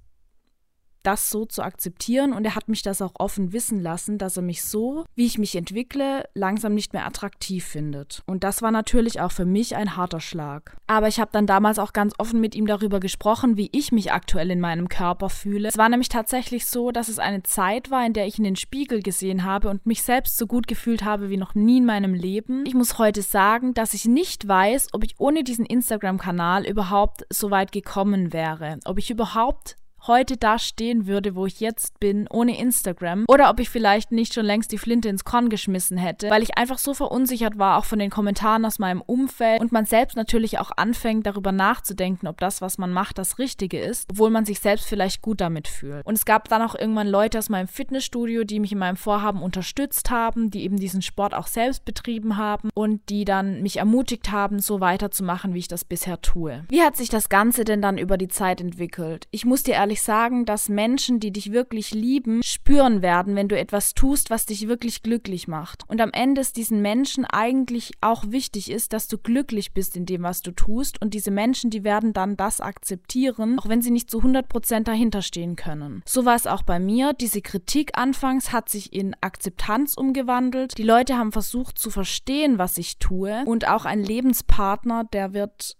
das 1.02 1.30
so 1.30 1.44
zu 1.44 1.62
akzeptieren 1.62 2.32
und 2.32 2.44
er 2.44 2.54
hat 2.54 2.68
mich 2.68 2.82
das 2.82 3.02
auch 3.02 3.12
offen 3.14 3.52
wissen 3.52 3.80
lassen, 3.80 4.18
dass 4.18 4.36
er 4.36 4.42
mich 4.42 4.62
so, 4.62 5.04
wie 5.14 5.26
ich 5.26 5.38
mich 5.38 5.56
entwickle, 5.56 6.28
langsam 6.34 6.74
nicht 6.74 6.92
mehr 6.92 7.06
attraktiv 7.06 7.64
findet. 7.64 8.22
Und 8.26 8.44
das 8.44 8.62
war 8.62 8.70
natürlich 8.70 9.20
auch 9.20 9.32
für 9.32 9.44
mich 9.44 9.76
ein 9.76 9.96
harter 9.96 10.20
Schlag. 10.20 10.76
Aber 10.86 11.08
ich 11.08 11.20
habe 11.20 11.30
dann 11.32 11.46
damals 11.46 11.78
auch 11.78 11.92
ganz 11.92 12.14
offen 12.18 12.40
mit 12.40 12.54
ihm 12.54 12.66
darüber 12.66 13.00
gesprochen, 13.00 13.56
wie 13.56 13.70
ich 13.72 13.92
mich 13.92 14.12
aktuell 14.12 14.50
in 14.50 14.60
meinem 14.60 14.88
Körper 14.88 15.30
fühle. 15.30 15.68
Es 15.68 15.78
war 15.78 15.88
nämlich 15.88 16.08
tatsächlich 16.08 16.66
so, 16.66 16.90
dass 16.90 17.08
es 17.08 17.18
eine 17.18 17.42
Zeit 17.42 17.90
war, 17.90 18.04
in 18.04 18.12
der 18.12 18.26
ich 18.26 18.38
in 18.38 18.44
den 18.44 18.56
Spiegel 18.56 19.02
gesehen 19.02 19.44
habe 19.44 19.68
und 19.68 19.86
mich 19.86 20.02
selbst 20.02 20.36
so 20.36 20.46
gut 20.46 20.66
gefühlt 20.66 21.04
habe 21.04 21.30
wie 21.30 21.36
noch 21.36 21.54
nie 21.54 21.78
in 21.78 21.84
meinem 21.84 22.14
Leben. 22.14 22.64
Ich 22.66 22.74
muss 22.74 22.98
heute 22.98 23.22
sagen, 23.22 23.74
dass 23.74 23.94
ich 23.94 24.04
nicht 24.04 24.46
weiß, 24.46 24.88
ob 24.92 25.04
ich 25.04 25.14
ohne 25.18 25.44
diesen 25.44 25.66
Instagram-Kanal 25.66 26.66
überhaupt 26.66 27.24
so 27.30 27.50
weit 27.50 27.72
gekommen 27.72 28.32
wäre, 28.32 28.78
ob 28.84 28.98
ich 28.98 29.10
überhaupt 29.10 29.76
heute 30.06 30.36
da 30.36 30.58
stehen 30.58 31.06
würde, 31.06 31.34
wo 31.34 31.46
ich 31.46 31.60
jetzt 31.60 32.00
bin, 32.00 32.26
ohne 32.30 32.58
Instagram. 32.58 33.24
Oder 33.28 33.50
ob 33.50 33.60
ich 33.60 33.70
vielleicht 33.70 34.12
nicht 34.12 34.34
schon 34.34 34.46
längst 34.46 34.72
die 34.72 34.78
Flinte 34.78 35.08
ins 35.08 35.24
Korn 35.24 35.48
geschmissen 35.48 35.96
hätte, 35.96 36.30
weil 36.30 36.42
ich 36.42 36.56
einfach 36.56 36.78
so 36.78 36.94
verunsichert 36.94 37.58
war, 37.58 37.78
auch 37.78 37.84
von 37.84 37.98
den 37.98 38.10
Kommentaren 38.10 38.64
aus 38.64 38.78
meinem 38.78 39.02
Umfeld 39.02 39.60
und 39.60 39.72
man 39.72 39.86
selbst 39.86 40.16
natürlich 40.16 40.58
auch 40.58 40.70
anfängt, 40.76 41.26
darüber 41.26 41.52
nachzudenken, 41.52 42.26
ob 42.26 42.38
das, 42.38 42.60
was 42.60 42.78
man 42.78 42.92
macht, 42.92 43.18
das 43.18 43.38
Richtige 43.38 43.78
ist, 43.78 44.08
obwohl 44.10 44.30
man 44.30 44.44
sich 44.44 44.60
selbst 44.60 44.86
vielleicht 44.86 45.22
gut 45.22 45.40
damit 45.40 45.68
fühlt. 45.68 46.06
Und 46.06 46.14
es 46.14 46.24
gab 46.24 46.48
dann 46.48 46.62
auch 46.62 46.74
irgendwann 46.74 47.08
Leute 47.08 47.38
aus 47.38 47.48
meinem 47.48 47.68
Fitnessstudio, 47.68 48.44
die 48.44 48.60
mich 48.60 48.72
in 48.72 48.78
meinem 48.78 48.96
Vorhaben 48.96 49.42
unterstützt 49.42 50.10
haben, 50.10 50.50
die 50.50 50.62
eben 50.62 50.76
diesen 50.76 51.02
Sport 51.02 51.34
auch 51.34 51.46
selbst 51.46 51.84
betrieben 51.84 52.36
haben 52.36 52.70
und 52.74 53.08
die 53.08 53.24
dann 53.24 53.62
mich 53.62 53.78
ermutigt 53.78 54.30
haben, 54.30 54.60
so 54.60 54.80
weiterzumachen, 54.80 55.54
wie 55.54 55.58
ich 55.58 55.68
das 55.68 55.84
bisher 55.84 56.20
tue. 56.20 56.64
Wie 56.68 56.82
hat 56.82 56.96
sich 56.96 57.08
das 57.08 57.28
Ganze 57.28 57.64
denn 57.64 57.82
dann 57.82 57.98
über 57.98 58.16
die 58.16 58.28
Zeit 58.28 58.60
entwickelt? 58.60 59.26
Ich 59.30 59.44
muss 59.44 59.62
dir 59.62 59.74
ehrlich 59.74 59.87
ehrlich 59.88 60.02
sagen, 60.02 60.44
dass 60.44 60.68
Menschen, 60.68 61.18
die 61.18 61.30
dich 61.30 61.50
wirklich 61.50 61.92
lieben, 61.92 62.42
spüren 62.42 63.00
werden, 63.00 63.34
wenn 63.36 63.48
du 63.48 63.58
etwas 63.58 63.94
tust, 63.94 64.28
was 64.28 64.44
dich 64.44 64.68
wirklich 64.68 65.02
glücklich 65.02 65.48
macht. 65.48 65.84
Und 65.88 66.02
am 66.02 66.10
Ende 66.12 66.42
ist 66.42 66.58
diesen 66.58 66.82
Menschen 66.82 67.24
eigentlich 67.24 67.92
auch 68.02 68.24
wichtig 68.28 68.70
ist, 68.70 68.92
dass 68.92 69.08
du 69.08 69.16
glücklich 69.16 69.72
bist 69.72 69.96
in 69.96 70.04
dem, 70.04 70.24
was 70.24 70.42
du 70.42 70.50
tust. 70.50 71.00
Und 71.00 71.14
diese 71.14 71.30
Menschen, 71.30 71.70
die 71.70 71.84
werden 71.84 72.12
dann 72.12 72.36
das 72.36 72.60
akzeptieren, 72.60 73.58
auch 73.58 73.70
wenn 73.70 73.80
sie 73.80 73.90
nicht 73.90 74.10
zu 74.10 74.20
100% 74.20 74.82
dahinter 74.82 75.22
stehen 75.22 75.56
können. 75.56 76.02
So 76.04 76.26
war 76.26 76.36
es 76.36 76.46
auch 76.46 76.64
bei 76.64 76.78
mir. 76.78 77.14
Diese 77.14 77.40
Kritik 77.40 77.96
anfangs 77.96 78.52
hat 78.52 78.68
sich 78.68 78.92
in 78.92 79.16
Akzeptanz 79.22 79.94
umgewandelt. 79.94 80.76
Die 80.76 80.82
Leute 80.82 81.16
haben 81.16 81.32
versucht 81.32 81.78
zu 81.78 81.88
verstehen, 81.88 82.58
was 82.58 82.76
ich 82.76 82.98
tue. 82.98 83.42
Und 83.46 83.66
auch 83.66 83.86
ein 83.86 84.02
Lebenspartner, 84.02 85.04
der 85.04 85.32
wird 85.32 85.77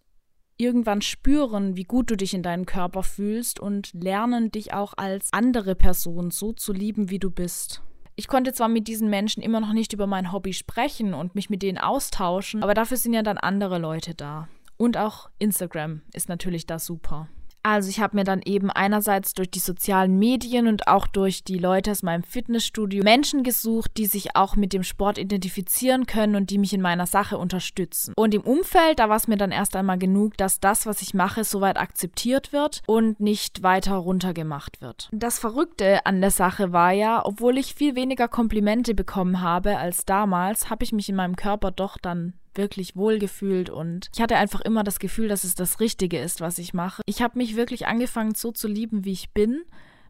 irgendwann 0.58 1.00
spüren, 1.00 1.76
wie 1.76 1.84
gut 1.84 2.10
du 2.10 2.16
dich 2.16 2.34
in 2.34 2.42
deinem 2.42 2.66
Körper 2.66 3.02
fühlst 3.02 3.60
und 3.60 3.92
lernen, 3.94 4.50
dich 4.50 4.74
auch 4.74 4.94
als 4.96 5.32
andere 5.32 5.74
Person 5.74 6.30
so 6.30 6.52
zu 6.52 6.72
lieben, 6.72 7.08
wie 7.10 7.18
du 7.18 7.30
bist. 7.30 7.82
Ich 8.16 8.26
konnte 8.26 8.52
zwar 8.52 8.68
mit 8.68 8.88
diesen 8.88 9.08
Menschen 9.08 9.42
immer 9.42 9.60
noch 9.60 9.72
nicht 9.72 9.92
über 9.92 10.08
mein 10.08 10.32
Hobby 10.32 10.52
sprechen 10.52 11.14
und 11.14 11.36
mich 11.36 11.50
mit 11.50 11.62
denen 11.62 11.78
austauschen, 11.78 12.62
aber 12.64 12.74
dafür 12.74 12.96
sind 12.96 13.14
ja 13.14 13.22
dann 13.22 13.38
andere 13.38 13.78
Leute 13.78 14.14
da. 14.14 14.48
Und 14.76 14.96
auch 14.96 15.30
Instagram 15.38 16.02
ist 16.12 16.28
natürlich 16.28 16.66
da 16.66 16.78
super. 16.78 17.28
Also 17.62 17.90
ich 17.90 18.00
habe 18.00 18.16
mir 18.16 18.24
dann 18.24 18.40
eben 18.44 18.70
einerseits 18.70 19.34
durch 19.34 19.50
die 19.50 19.58
sozialen 19.58 20.18
Medien 20.18 20.68
und 20.68 20.88
auch 20.88 21.06
durch 21.06 21.44
die 21.44 21.58
Leute 21.58 21.90
aus 21.90 22.02
meinem 22.02 22.22
Fitnessstudio 22.22 23.02
Menschen 23.02 23.42
gesucht, 23.42 23.92
die 23.96 24.06
sich 24.06 24.36
auch 24.36 24.56
mit 24.56 24.72
dem 24.72 24.82
Sport 24.82 25.18
identifizieren 25.18 26.06
können 26.06 26.36
und 26.36 26.50
die 26.50 26.58
mich 26.58 26.72
in 26.72 26.80
meiner 26.80 27.06
Sache 27.06 27.36
unterstützen. 27.36 28.14
Und 28.16 28.34
im 28.34 28.42
Umfeld, 28.42 28.98
da 28.98 29.08
war 29.08 29.16
es 29.16 29.28
mir 29.28 29.36
dann 29.36 29.50
erst 29.50 29.76
einmal 29.76 29.98
genug, 29.98 30.36
dass 30.36 30.60
das, 30.60 30.86
was 30.86 31.02
ich 31.02 31.14
mache, 31.14 31.44
soweit 31.44 31.78
akzeptiert 31.78 32.52
wird 32.52 32.82
und 32.86 33.20
nicht 33.20 33.62
weiter 33.62 33.94
runtergemacht 33.94 34.80
wird. 34.80 35.08
Das 35.12 35.38
Verrückte 35.38 36.06
an 36.06 36.20
der 36.20 36.30
Sache 36.30 36.72
war 36.72 36.92
ja, 36.92 37.24
obwohl 37.24 37.58
ich 37.58 37.74
viel 37.74 37.94
weniger 37.96 38.28
Komplimente 38.28 38.94
bekommen 38.94 39.40
habe 39.40 39.78
als 39.78 40.04
damals, 40.04 40.70
habe 40.70 40.84
ich 40.84 40.92
mich 40.92 41.08
in 41.08 41.16
meinem 41.16 41.36
Körper 41.36 41.70
doch 41.70 41.98
dann 41.98 42.34
wirklich 42.58 42.94
wohlgefühlt 42.96 43.70
und 43.70 44.10
ich 44.14 44.20
hatte 44.20 44.36
einfach 44.36 44.60
immer 44.60 44.84
das 44.84 44.98
Gefühl, 44.98 45.28
dass 45.28 45.44
es 45.44 45.54
das 45.54 45.80
Richtige 45.80 46.18
ist, 46.18 46.42
was 46.42 46.58
ich 46.58 46.74
mache. 46.74 47.00
Ich 47.06 47.22
habe 47.22 47.38
mich 47.38 47.56
wirklich 47.56 47.86
angefangen, 47.86 48.34
so 48.34 48.52
zu 48.52 48.68
lieben, 48.68 49.06
wie 49.06 49.12
ich 49.12 49.32
bin, 49.32 49.62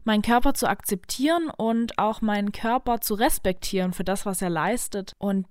meinen 0.03 0.21
Körper 0.21 0.53
zu 0.53 0.67
akzeptieren 0.67 1.49
und 1.55 1.97
auch 1.97 2.21
meinen 2.21 2.51
Körper 2.51 2.99
zu 2.99 3.13
respektieren 3.13 3.93
für 3.93 4.03
das, 4.03 4.25
was 4.25 4.41
er 4.41 4.49
leistet. 4.49 5.15
Und 5.19 5.45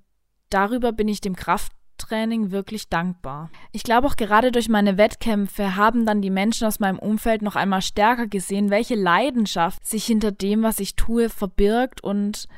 darüber 0.50 0.92
bin 0.92 1.08
ich 1.08 1.20
dem 1.20 1.36
Krafttraining 1.36 2.50
wirklich 2.50 2.88
dankbar. 2.88 3.50
Ich 3.72 3.84
glaube 3.84 4.08
auch 4.08 4.16
gerade 4.16 4.50
durch 4.50 4.68
meine 4.68 4.98
Wettkämpfe 4.98 5.76
haben 5.76 6.04
dann 6.04 6.22
die 6.22 6.30
Menschen 6.30 6.66
aus 6.66 6.80
meinem 6.80 6.98
Umfeld 6.98 7.42
noch 7.42 7.56
einmal 7.56 7.82
stärker 7.82 8.26
gesehen, 8.26 8.70
welche 8.70 8.96
Leidenschaft 8.96 9.86
sich 9.86 10.04
hinter 10.04 10.32
dem, 10.32 10.62
was 10.62 10.80
ich 10.80 10.96
tue, 10.96 11.28
verbirgt 11.28 12.02
und 12.02 12.48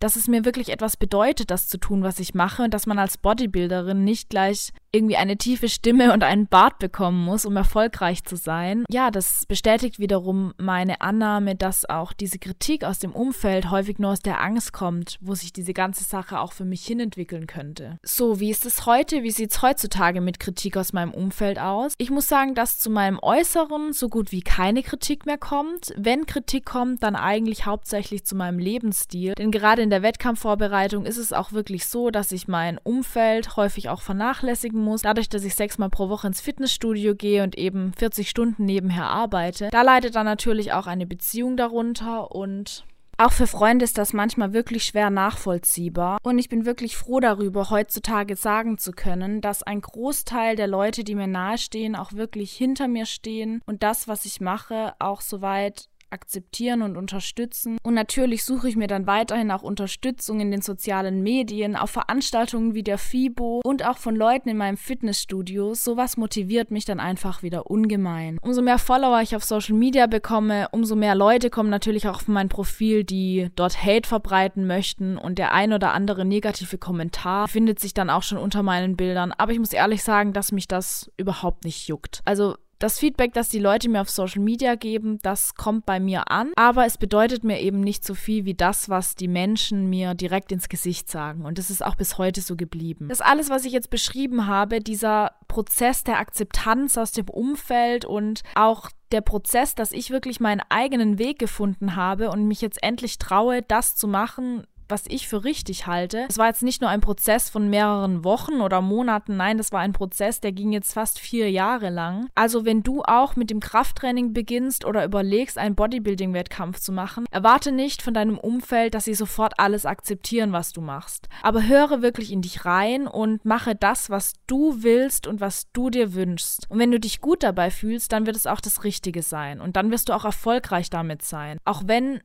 dass 0.00 0.16
es 0.16 0.26
mir 0.26 0.44
wirklich 0.44 0.70
etwas 0.70 0.96
bedeutet, 0.96 1.50
das 1.50 1.68
zu 1.68 1.78
tun, 1.78 2.02
was 2.02 2.18
ich 2.18 2.34
mache 2.34 2.64
und 2.64 2.74
dass 2.74 2.86
man 2.86 2.98
als 2.98 3.18
Bodybuilderin 3.18 4.02
nicht 4.02 4.30
gleich 4.30 4.72
irgendwie 4.92 5.16
eine 5.16 5.36
tiefe 5.36 5.68
Stimme 5.68 6.12
und 6.12 6.24
einen 6.24 6.46
Bart 6.46 6.78
bekommen 6.78 7.24
muss, 7.24 7.44
um 7.44 7.56
erfolgreich 7.56 8.24
zu 8.24 8.36
sein. 8.36 8.84
Ja, 8.90 9.10
das 9.10 9.46
bestätigt 9.46 9.98
wiederum 9.98 10.52
meine 10.58 11.00
Annahme, 11.00 11.54
dass 11.54 11.88
auch 11.88 12.12
diese 12.12 12.38
Kritik 12.38 12.84
aus 12.84 12.98
dem 12.98 13.12
Umfeld 13.12 13.70
häufig 13.70 13.98
nur 13.98 14.10
aus 14.10 14.20
der 14.20 14.40
Angst 14.40 14.72
kommt, 14.72 15.18
wo 15.20 15.34
sich 15.34 15.52
diese 15.52 15.74
ganze 15.74 16.04
Sache 16.04 16.40
auch 16.40 16.52
für 16.52 16.64
mich 16.64 16.84
hinentwickeln 16.84 17.46
könnte. 17.46 17.98
So, 18.02 18.40
wie 18.40 18.50
ist 18.50 18.66
es 18.66 18.86
heute? 18.86 19.22
Wie 19.22 19.30
sieht 19.30 19.52
es 19.52 19.62
heutzutage 19.62 20.20
mit 20.20 20.40
Kritik 20.40 20.76
aus 20.76 20.92
meinem 20.92 21.12
Umfeld 21.12 21.58
aus? 21.58 21.92
Ich 21.98 22.10
muss 22.10 22.28
sagen, 22.28 22.54
dass 22.54 22.78
zu 22.78 22.90
meinem 22.90 23.18
Äußeren 23.20 23.92
so 23.92 24.08
gut 24.08 24.32
wie 24.32 24.42
keine 24.42 24.82
Kritik 24.82 25.26
mehr 25.26 25.38
kommt. 25.38 25.92
Wenn 25.96 26.26
Kritik 26.26 26.64
kommt, 26.64 27.02
dann 27.02 27.16
eigentlich 27.16 27.66
hauptsächlich 27.66 28.24
zu 28.24 28.34
meinem 28.34 28.58
Lebensstil. 28.58 29.34
Denn 29.34 29.52
gerade 29.52 29.82
in 29.82 29.90
der 29.90 30.02
Wettkampfvorbereitung 30.02 31.04
ist 31.06 31.18
es 31.18 31.32
auch 31.32 31.52
wirklich 31.52 31.86
so, 31.86 32.10
dass 32.10 32.32
ich 32.32 32.48
mein 32.48 32.78
Umfeld 32.78 33.56
häufig 33.56 33.88
auch 33.88 34.02
vernachlässigen 34.02 34.79
geben 34.80 34.84
muss. 34.84 35.02
Dadurch, 35.02 35.28
dass 35.28 35.44
ich 35.44 35.54
sechsmal 35.54 35.90
pro 35.90 36.08
Woche 36.08 36.26
ins 36.26 36.40
Fitnessstudio 36.40 37.14
gehe 37.14 37.42
und 37.42 37.56
eben 37.56 37.92
40 37.96 38.28
Stunden 38.28 38.64
nebenher 38.64 39.06
arbeite, 39.06 39.68
da 39.70 39.82
leidet 39.82 40.14
dann 40.14 40.26
natürlich 40.26 40.72
auch 40.72 40.86
eine 40.86 41.06
Beziehung 41.06 41.56
darunter 41.56 42.32
und 42.32 42.84
auch 43.18 43.32
für 43.32 43.46
Freunde 43.46 43.84
ist 43.84 43.98
das 43.98 44.14
manchmal 44.14 44.54
wirklich 44.54 44.82
schwer 44.82 45.10
nachvollziehbar. 45.10 46.16
Und 46.22 46.38
ich 46.38 46.48
bin 46.48 46.64
wirklich 46.64 46.96
froh 46.96 47.20
darüber, 47.20 47.68
heutzutage 47.68 48.34
sagen 48.34 48.78
zu 48.78 48.92
können, 48.92 49.42
dass 49.42 49.62
ein 49.62 49.82
Großteil 49.82 50.56
der 50.56 50.66
Leute, 50.66 51.04
die 51.04 51.14
mir 51.14 51.26
nahestehen, 51.26 51.96
auch 51.96 52.14
wirklich 52.14 52.50
hinter 52.52 52.88
mir 52.88 53.04
stehen 53.04 53.60
und 53.66 53.82
das, 53.82 54.08
was 54.08 54.24
ich 54.24 54.40
mache, 54.40 54.94
auch 54.98 55.20
soweit 55.20 55.90
akzeptieren 56.10 56.82
und 56.82 56.96
unterstützen. 56.96 57.78
Und 57.82 57.94
natürlich 57.94 58.44
suche 58.44 58.68
ich 58.68 58.76
mir 58.76 58.86
dann 58.86 59.06
weiterhin 59.06 59.50
auch 59.50 59.62
Unterstützung 59.62 60.40
in 60.40 60.50
den 60.50 60.62
sozialen 60.62 61.22
Medien, 61.22 61.76
auf 61.76 61.90
Veranstaltungen 61.90 62.74
wie 62.74 62.82
der 62.82 62.98
FIBO 62.98 63.60
und 63.64 63.86
auch 63.86 63.98
von 63.98 64.16
Leuten 64.16 64.48
in 64.48 64.56
meinem 64.56 64.76
Fitnessstudio. 64.76 65.74
Sowas 65.74 66.16
motiviert 66.16 66.70
mich 66.70 66.84
dann 66.84 67.00
einfach 67.00 67.42
wieder 67.42 67.70
ungemein. 67.70 68.38
Umso 68.42 68.62
mehr 68.62 68.78
Follower 68.78 69.20
ich 69.20 69.36
auf 69.36 69.44
Social 69.44 69.76
Media 69.76 70.06
bekomme, 70.06 70.68
umso 70.72 70.96
mehr 70.96 71.14
Leute 71.14 71.50
kommen 71.50 71.70
natürlich 71.70 72.08
auch 72.08 72.16
auf 72.16 72.28
mein 72.28 72.48
Profil, 72.48 73.04
die 73.04 73.50
dort 73.56 73.82
Hate 73.82 74.08
verbreiten 74.08 74.66
möchten 74.66 75.16
und 75.16 75.38
der 75.38 75.52
ein 75.52 75.72
oder 75.72 75.92
andere 75.92 76.24
negative 76.24 76.78
Kommentar 76.78 77.48
findet 77.48 77.78
sich 77.80 77.94
dann 77.94 78.10
auch 78.10 78.22
schon 78.22 78.38
unter 78.38 78.62
meinen 78.62 78.96
Bildern. 78.96 79.32
Aber 79.32 79.52
ich 79.52 79.58
muss 79.58 79.72
ehrlich 79.72 80.02
sagen, 80.02 80.32
dass 80.32 80.52
mich 80.52 80.68
das 80.68 81.10
überhaupt 81.16 81.64
nicht 81.64 81.88
juckt. 81.88 82.20
Also 82.24 82.56
das 82.80 82.98
Feedback, 82.98 83.34
das 83.34 83.50
die 83.50 83.58
Leute 83.58 83.88
mir 83.88 84.00
auf 84.00 84.10
Social 84.10 84.42
Media 84.42 84.74
geben, 84.74 85.18
das 85.22 85.54
kommt 85.54 85.86
bei 85.86 86.00
mir 86.00 86.30
an, 86.30 86.50
aber 86.56 86.86
es 86.86 86.98
bedeutet 86.98 87.44
mir 87.44 87.60
eben 87.60 87.80
nicht 87.80 88.04
so 88.04 88.14
viel 88.14 88.46
wie 88.46 88.54
das, 88.54 88.88
was 88.88 89.14
die 89.14 89.28
Menschen 89.28 89.88
mir 89.88 90.14
direkt 90.14 90.50
ins 90.50 90.68
Gesicht 90.68 91.08
sagen. 91.08 91.44
Und 91.44 91.58
das 91.58 91.70
ist 91.70 91.84
auch 91.84 91.94
bis 91.94 92.18
heute 92.18 92.40
so 92.40 92.56
geblieben. 92.56 93.08
Das 93.08 93.20
alles, 93.20 93.50
was 93.50 93.64
ich 93.64 93.72
jetzt 93.72 93.90
beschrieben 93.90 94.46
habe, 94.46 94.80
dieser 94.80 95.32
Prozess 95.46 96.04
der 96.04 96.18
Akzeptanz 96.18 96.96
aus 96.96 97.12
dem 97.12 97.28
Umfeld 97.28 98.04
und 98.04 98.42
auch 98.54 98.90
der 99.12 99.20
Prozess, 99.20 99.74
dass 99.74 99.92
ich 99.92 100.10
wirklich 100.10 100.40
meinen 100.40 100.62
eigenen 100.68 101.18
Weg 101.18 101.38
gefunden 101.38 101.96
habe 101.96 102.30
und 102.30 102.46
mich 102.46 102.60
jetzt 102.60 102.82
endlich 102.82 103.18
traue, 103.18 103.62
das 103.62 103.96
zu 103.96 104.06
machen, 104.08 104.64
was 104.90 105.04
ich 105.08 105.28
für 105.28 105.44
richtig 105.44 105.86
halte. 105.86 106.26
Es 106.28 106.38
war 106.38 106.46
jetzt 106.46 106.62
nicht 106.62 106.80
nur 106.80 106.90
ein 106.90 107.00
Prozess 107.00 107.50
von 107.50 107.68
mehreren 107.70 108.24
Wochen 108.24 108.60
oder 108.60 108.80
Monaten, 108.80 109.36
nein, 109.36 109.58
das 109.58 109.72
war 109.72 109.80
ein 109.80 109.92
Prozess, 109.92 110.40
der 110.40 110.52
ging 110.52 110.72
jetzt 110.72 110.92
fast 110.92 111.18
vier 111.18 111.50
Jahre 111.50 111.90
lang. 111.90 112.28
Also 112.34 112.64
wenn 112.64 112.82
du 112.82 113.02
auch 113.02 113.36
mit 113.36 113.50
dem 113.50 113.60
Krafttraining 113.60 114.32
beginnst 114.32 114.84
oder 114.84 115.04
überlegst, 115.04 115.58
einen 115.58 115.74
Bodybuilding-Wettkampf 115.74 116.80
zu 116.80 116.92
machen, 116.92 117.24
erwarte 117.30 117.72
nicht 117.72 118.02
von 118.02 118.14
deinem 118.14 118.38
Umfeld, 118.38 118.94
dass 118.94 119.04
sie 119.04 119.14
sofort 119.14 119.54
alles 119.58 119.86
akzeptieren, 119.86 120.52
was 120.52 120.72
du 120.72 120.80
machst. 120.80 121.28
Aber 121.42 121.66
höre 121.66 122.02
wirklich 122.02 122.32
in 122.32 122.42
dich 122.42 122.64
rein 122.64 123.06
und 123.06 123.44
mache 123.44 123.74
das, 123.74 124.10
was 124.10 124.34
du 124.46 124.82
willst 124.82 125.26
und 125.26 125.40
was 125.40 125.70
du 125.72 125.90
dir 125.90 126.14
wünschst. 126.14 126.66
Und 126.68 126.78
wenn 126.78 126.90
du 126.90 127.00
dich 127.00 127.20
gut 127.20 127.42
dabei 127.42 127.70
fühlst, 127.70 128.12
dann 128.12 128.26
wird 128.26 128.36
es 128.36 128.46
auch 128.46 128.60
das 128.60 128.84
Richtige 128.84 129.22
sein. 129.22 129.60
Und 129.60 129.76
dann 129.76 129.90
wirst 129.90 130.08
du 130.08 130.12
auch 130.12 130.24
erfolgreich 130.24 130.90
damit 130.90 131.22
sein. 131.22 131.58
Auch 131.64 131.82
wenn 131.86 132.20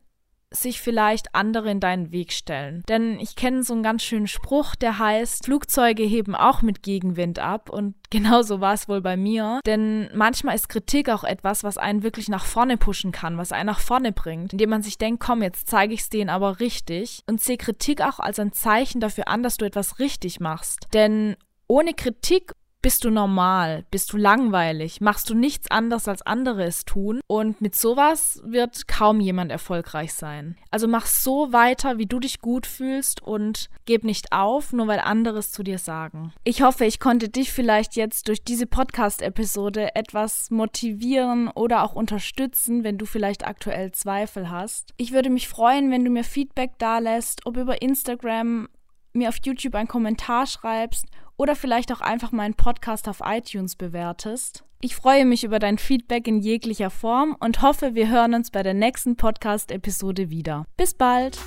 sich 0.62 0.82
vielleicht 0.82 1.36
andere 1.36 1.70
in 1.72 1.80
deinen 1.80 2.12
Weg 2.12 2.32
stellen. 2.34 2.84
Denn 2.88 3.20
ich 3.20 3.36
kenne 3.36 3.64
so 3.64 3.74
einen 3.74 3.84
ganz 3.84 4.04
schönen 4.04 4.28
Spruch, 4.28 4.76
der 4.76 5.00
heißt, 5.00 5.46
Flugzeuge 5.46 6.04
heben 6.04 6.36
auch 6.36 6.62
mit 6.62 6.84
Gegenwind 6.84 7.40
ab 7.40 7.70
und 7.70 7.96
genauso 8.10 8.62
war 8.62 8.74
es 8.74 8.88
wohl 8.88 9.02
bei 9.02 9.18
mir. 9.18 9.60
Denn 9.66 10.10
manchmal 10.14 10.56
ist 10.56 10.70
Kritik 10.70 11.10
auch 11.10 11.24
etwas, 11.24 11.64
was 11.64 11.78
einen 11.78 12.04
wirklich 12.04 12.30
nach 12.30 12.46
vorne 12.46 12.78
pushen 12.78 13.12
kann, 13.12 13.38
was 13.38 13.52
einen 13.52 13.68
nach 13.68 13.80
vorne 13.80 14.12
bringt, 14.12 14.54
indem 14.54 14.70
man 14.70 14.84
sich 14.84 14.98
denkt, 14.98 15.22
komm, 15.22 15.42
jetzt 15.42 15.68
zeige 15.68 15.94
ich 15.94 16.02
es 16.02 16.10
denen 16.10 16.30
aber 16.30 16.60
richtig 16.60 17.22
und 17.28 17.42
sehe 17.42 17.58
Kritik 17.58 18.02
auch 18.02 18.20
als 18.20 18.40
ein 18.40 18.54
Zeichen 18.54 19.02
dafür 19.02 19.28
an, 19.28 19.44
dass 19.44 19.58
du 19.58 19.66
etwas 19.66 20.00
richtig 20.00 20.40
machst. 20.40 20.88
Denn 20.94 21.36
ohne 21.68 21.94
Kritik 21.94 22.54
bist 22.86 23.04
du 23.04 23.10
normal? 23.10 23.84
Bist 23.90 24.14
du 24.14 24.18
langweilig? 24.18 25.02
Machst 25.02 25.32
du 25.32 25.34
nichts 25.34 25.72
anderes 25.72 26.08
als 26.08 26.22
andere 26.22 26.66
es 26.66 26.86
tun? 26.86 27.20
Und 27.26 27.60
mit 27.60 27.74
sowas 27.74 28.40
wird 28.46 28.88
kaum 28.88 29.20
jemand 29.20 29.52
erfolgreich 29.52 30.14
sein. 30.14 30.56
Also 30.70 30.88
mach 30.88 31.08
so 31.08 31.52
weiter, 31.52 31.98
wie 31.98 32.06
du 32.06 32.20
dich 32.20 32.42
gut 32.42 32.68
fühlst 32.68 33.24
und 33.24 33.72
gib 33.86 34.04
nicht 34.04 34.34
auf, 34.34 34.72
nur 34.72 34.86
weil 34.86 35.00
andere 35.00 35.40
es 35.40 35.52
zu 35.52 35.64
dir 35.64 35.80
sagen. 35.80 36.32
Ich 36.44 36.62
hoffe, 36.62 36.86
ich 36.86 37.00
konnte 37.00 37.28
dich 37.28 37.52
vielleicht 37.52 37.96
jetzt 37.96 38.28
durch 38.28 38.44
diese 38.44 38.68
Podcast-Episode 38.68 39.96
etwas 39.96 40.52
motivieren 40.52 41.48
oder 41.48 41.82
auch 41.82 41.94
unterstützen, 41.94 42.84
wenn 42.84 43.00
du 43.00 43.08
vielleicht 43.08 43.48
aktuell 43.48 43.94
Zweifel 43.94 44.52
hast. 44.52 44.94
Ich 44.98 45.12
würde 45.12 45.32
mich 45.32 45.48
freuen, 45.48 45.90
wenn 45.90 46.06
du 46.06 46.12
mir 46.12 46.24
Feedback 46.24 46.74
da 46.78 47.00
lässt, 47.00 47.48
ob 47.48 47.58
über 47.58 47.82
Instagram, 47.82 48.68
mir 49.14 49.30
auf 49.30 49.40
YouTube 49.44 49.74
einen 49.74 49.88
Kommentar 49.88 50.46
schreibst 50.46 51.08
oder 51.38 51.56
vielleicht 51.56 51.92
auch 51.92 52.02
einfach 52.02 52.32
meinen 52.32 52.54
Podcast 52.54 53.08
auf 53.08 53.22
iTunes 53.24 53.76
bewertest. 53.76 54.64
Ich 54.82 54.96
freue 54.96 55.26
mich 55.26 55.44
über 55.44 55.60
dein 55.60 55.78
Feedback 55.78 56.28
in 56.28 56.40
jeglicher 56.40 56.90
Form 56.90 57.36
und 57.40 57.62
hoffe, 57.62 57.96
wir 57.96 58.10
hören 58.10 58.34
uns 58.34 58.52
bei 58.52 58.62
der 58.62 58.74
nächsten 58.74 59.16
Podcast-Episode 59.16 60.30
wieder. 60.30 60.66
Bis 60.78 60.94
bald! 60.94 61.40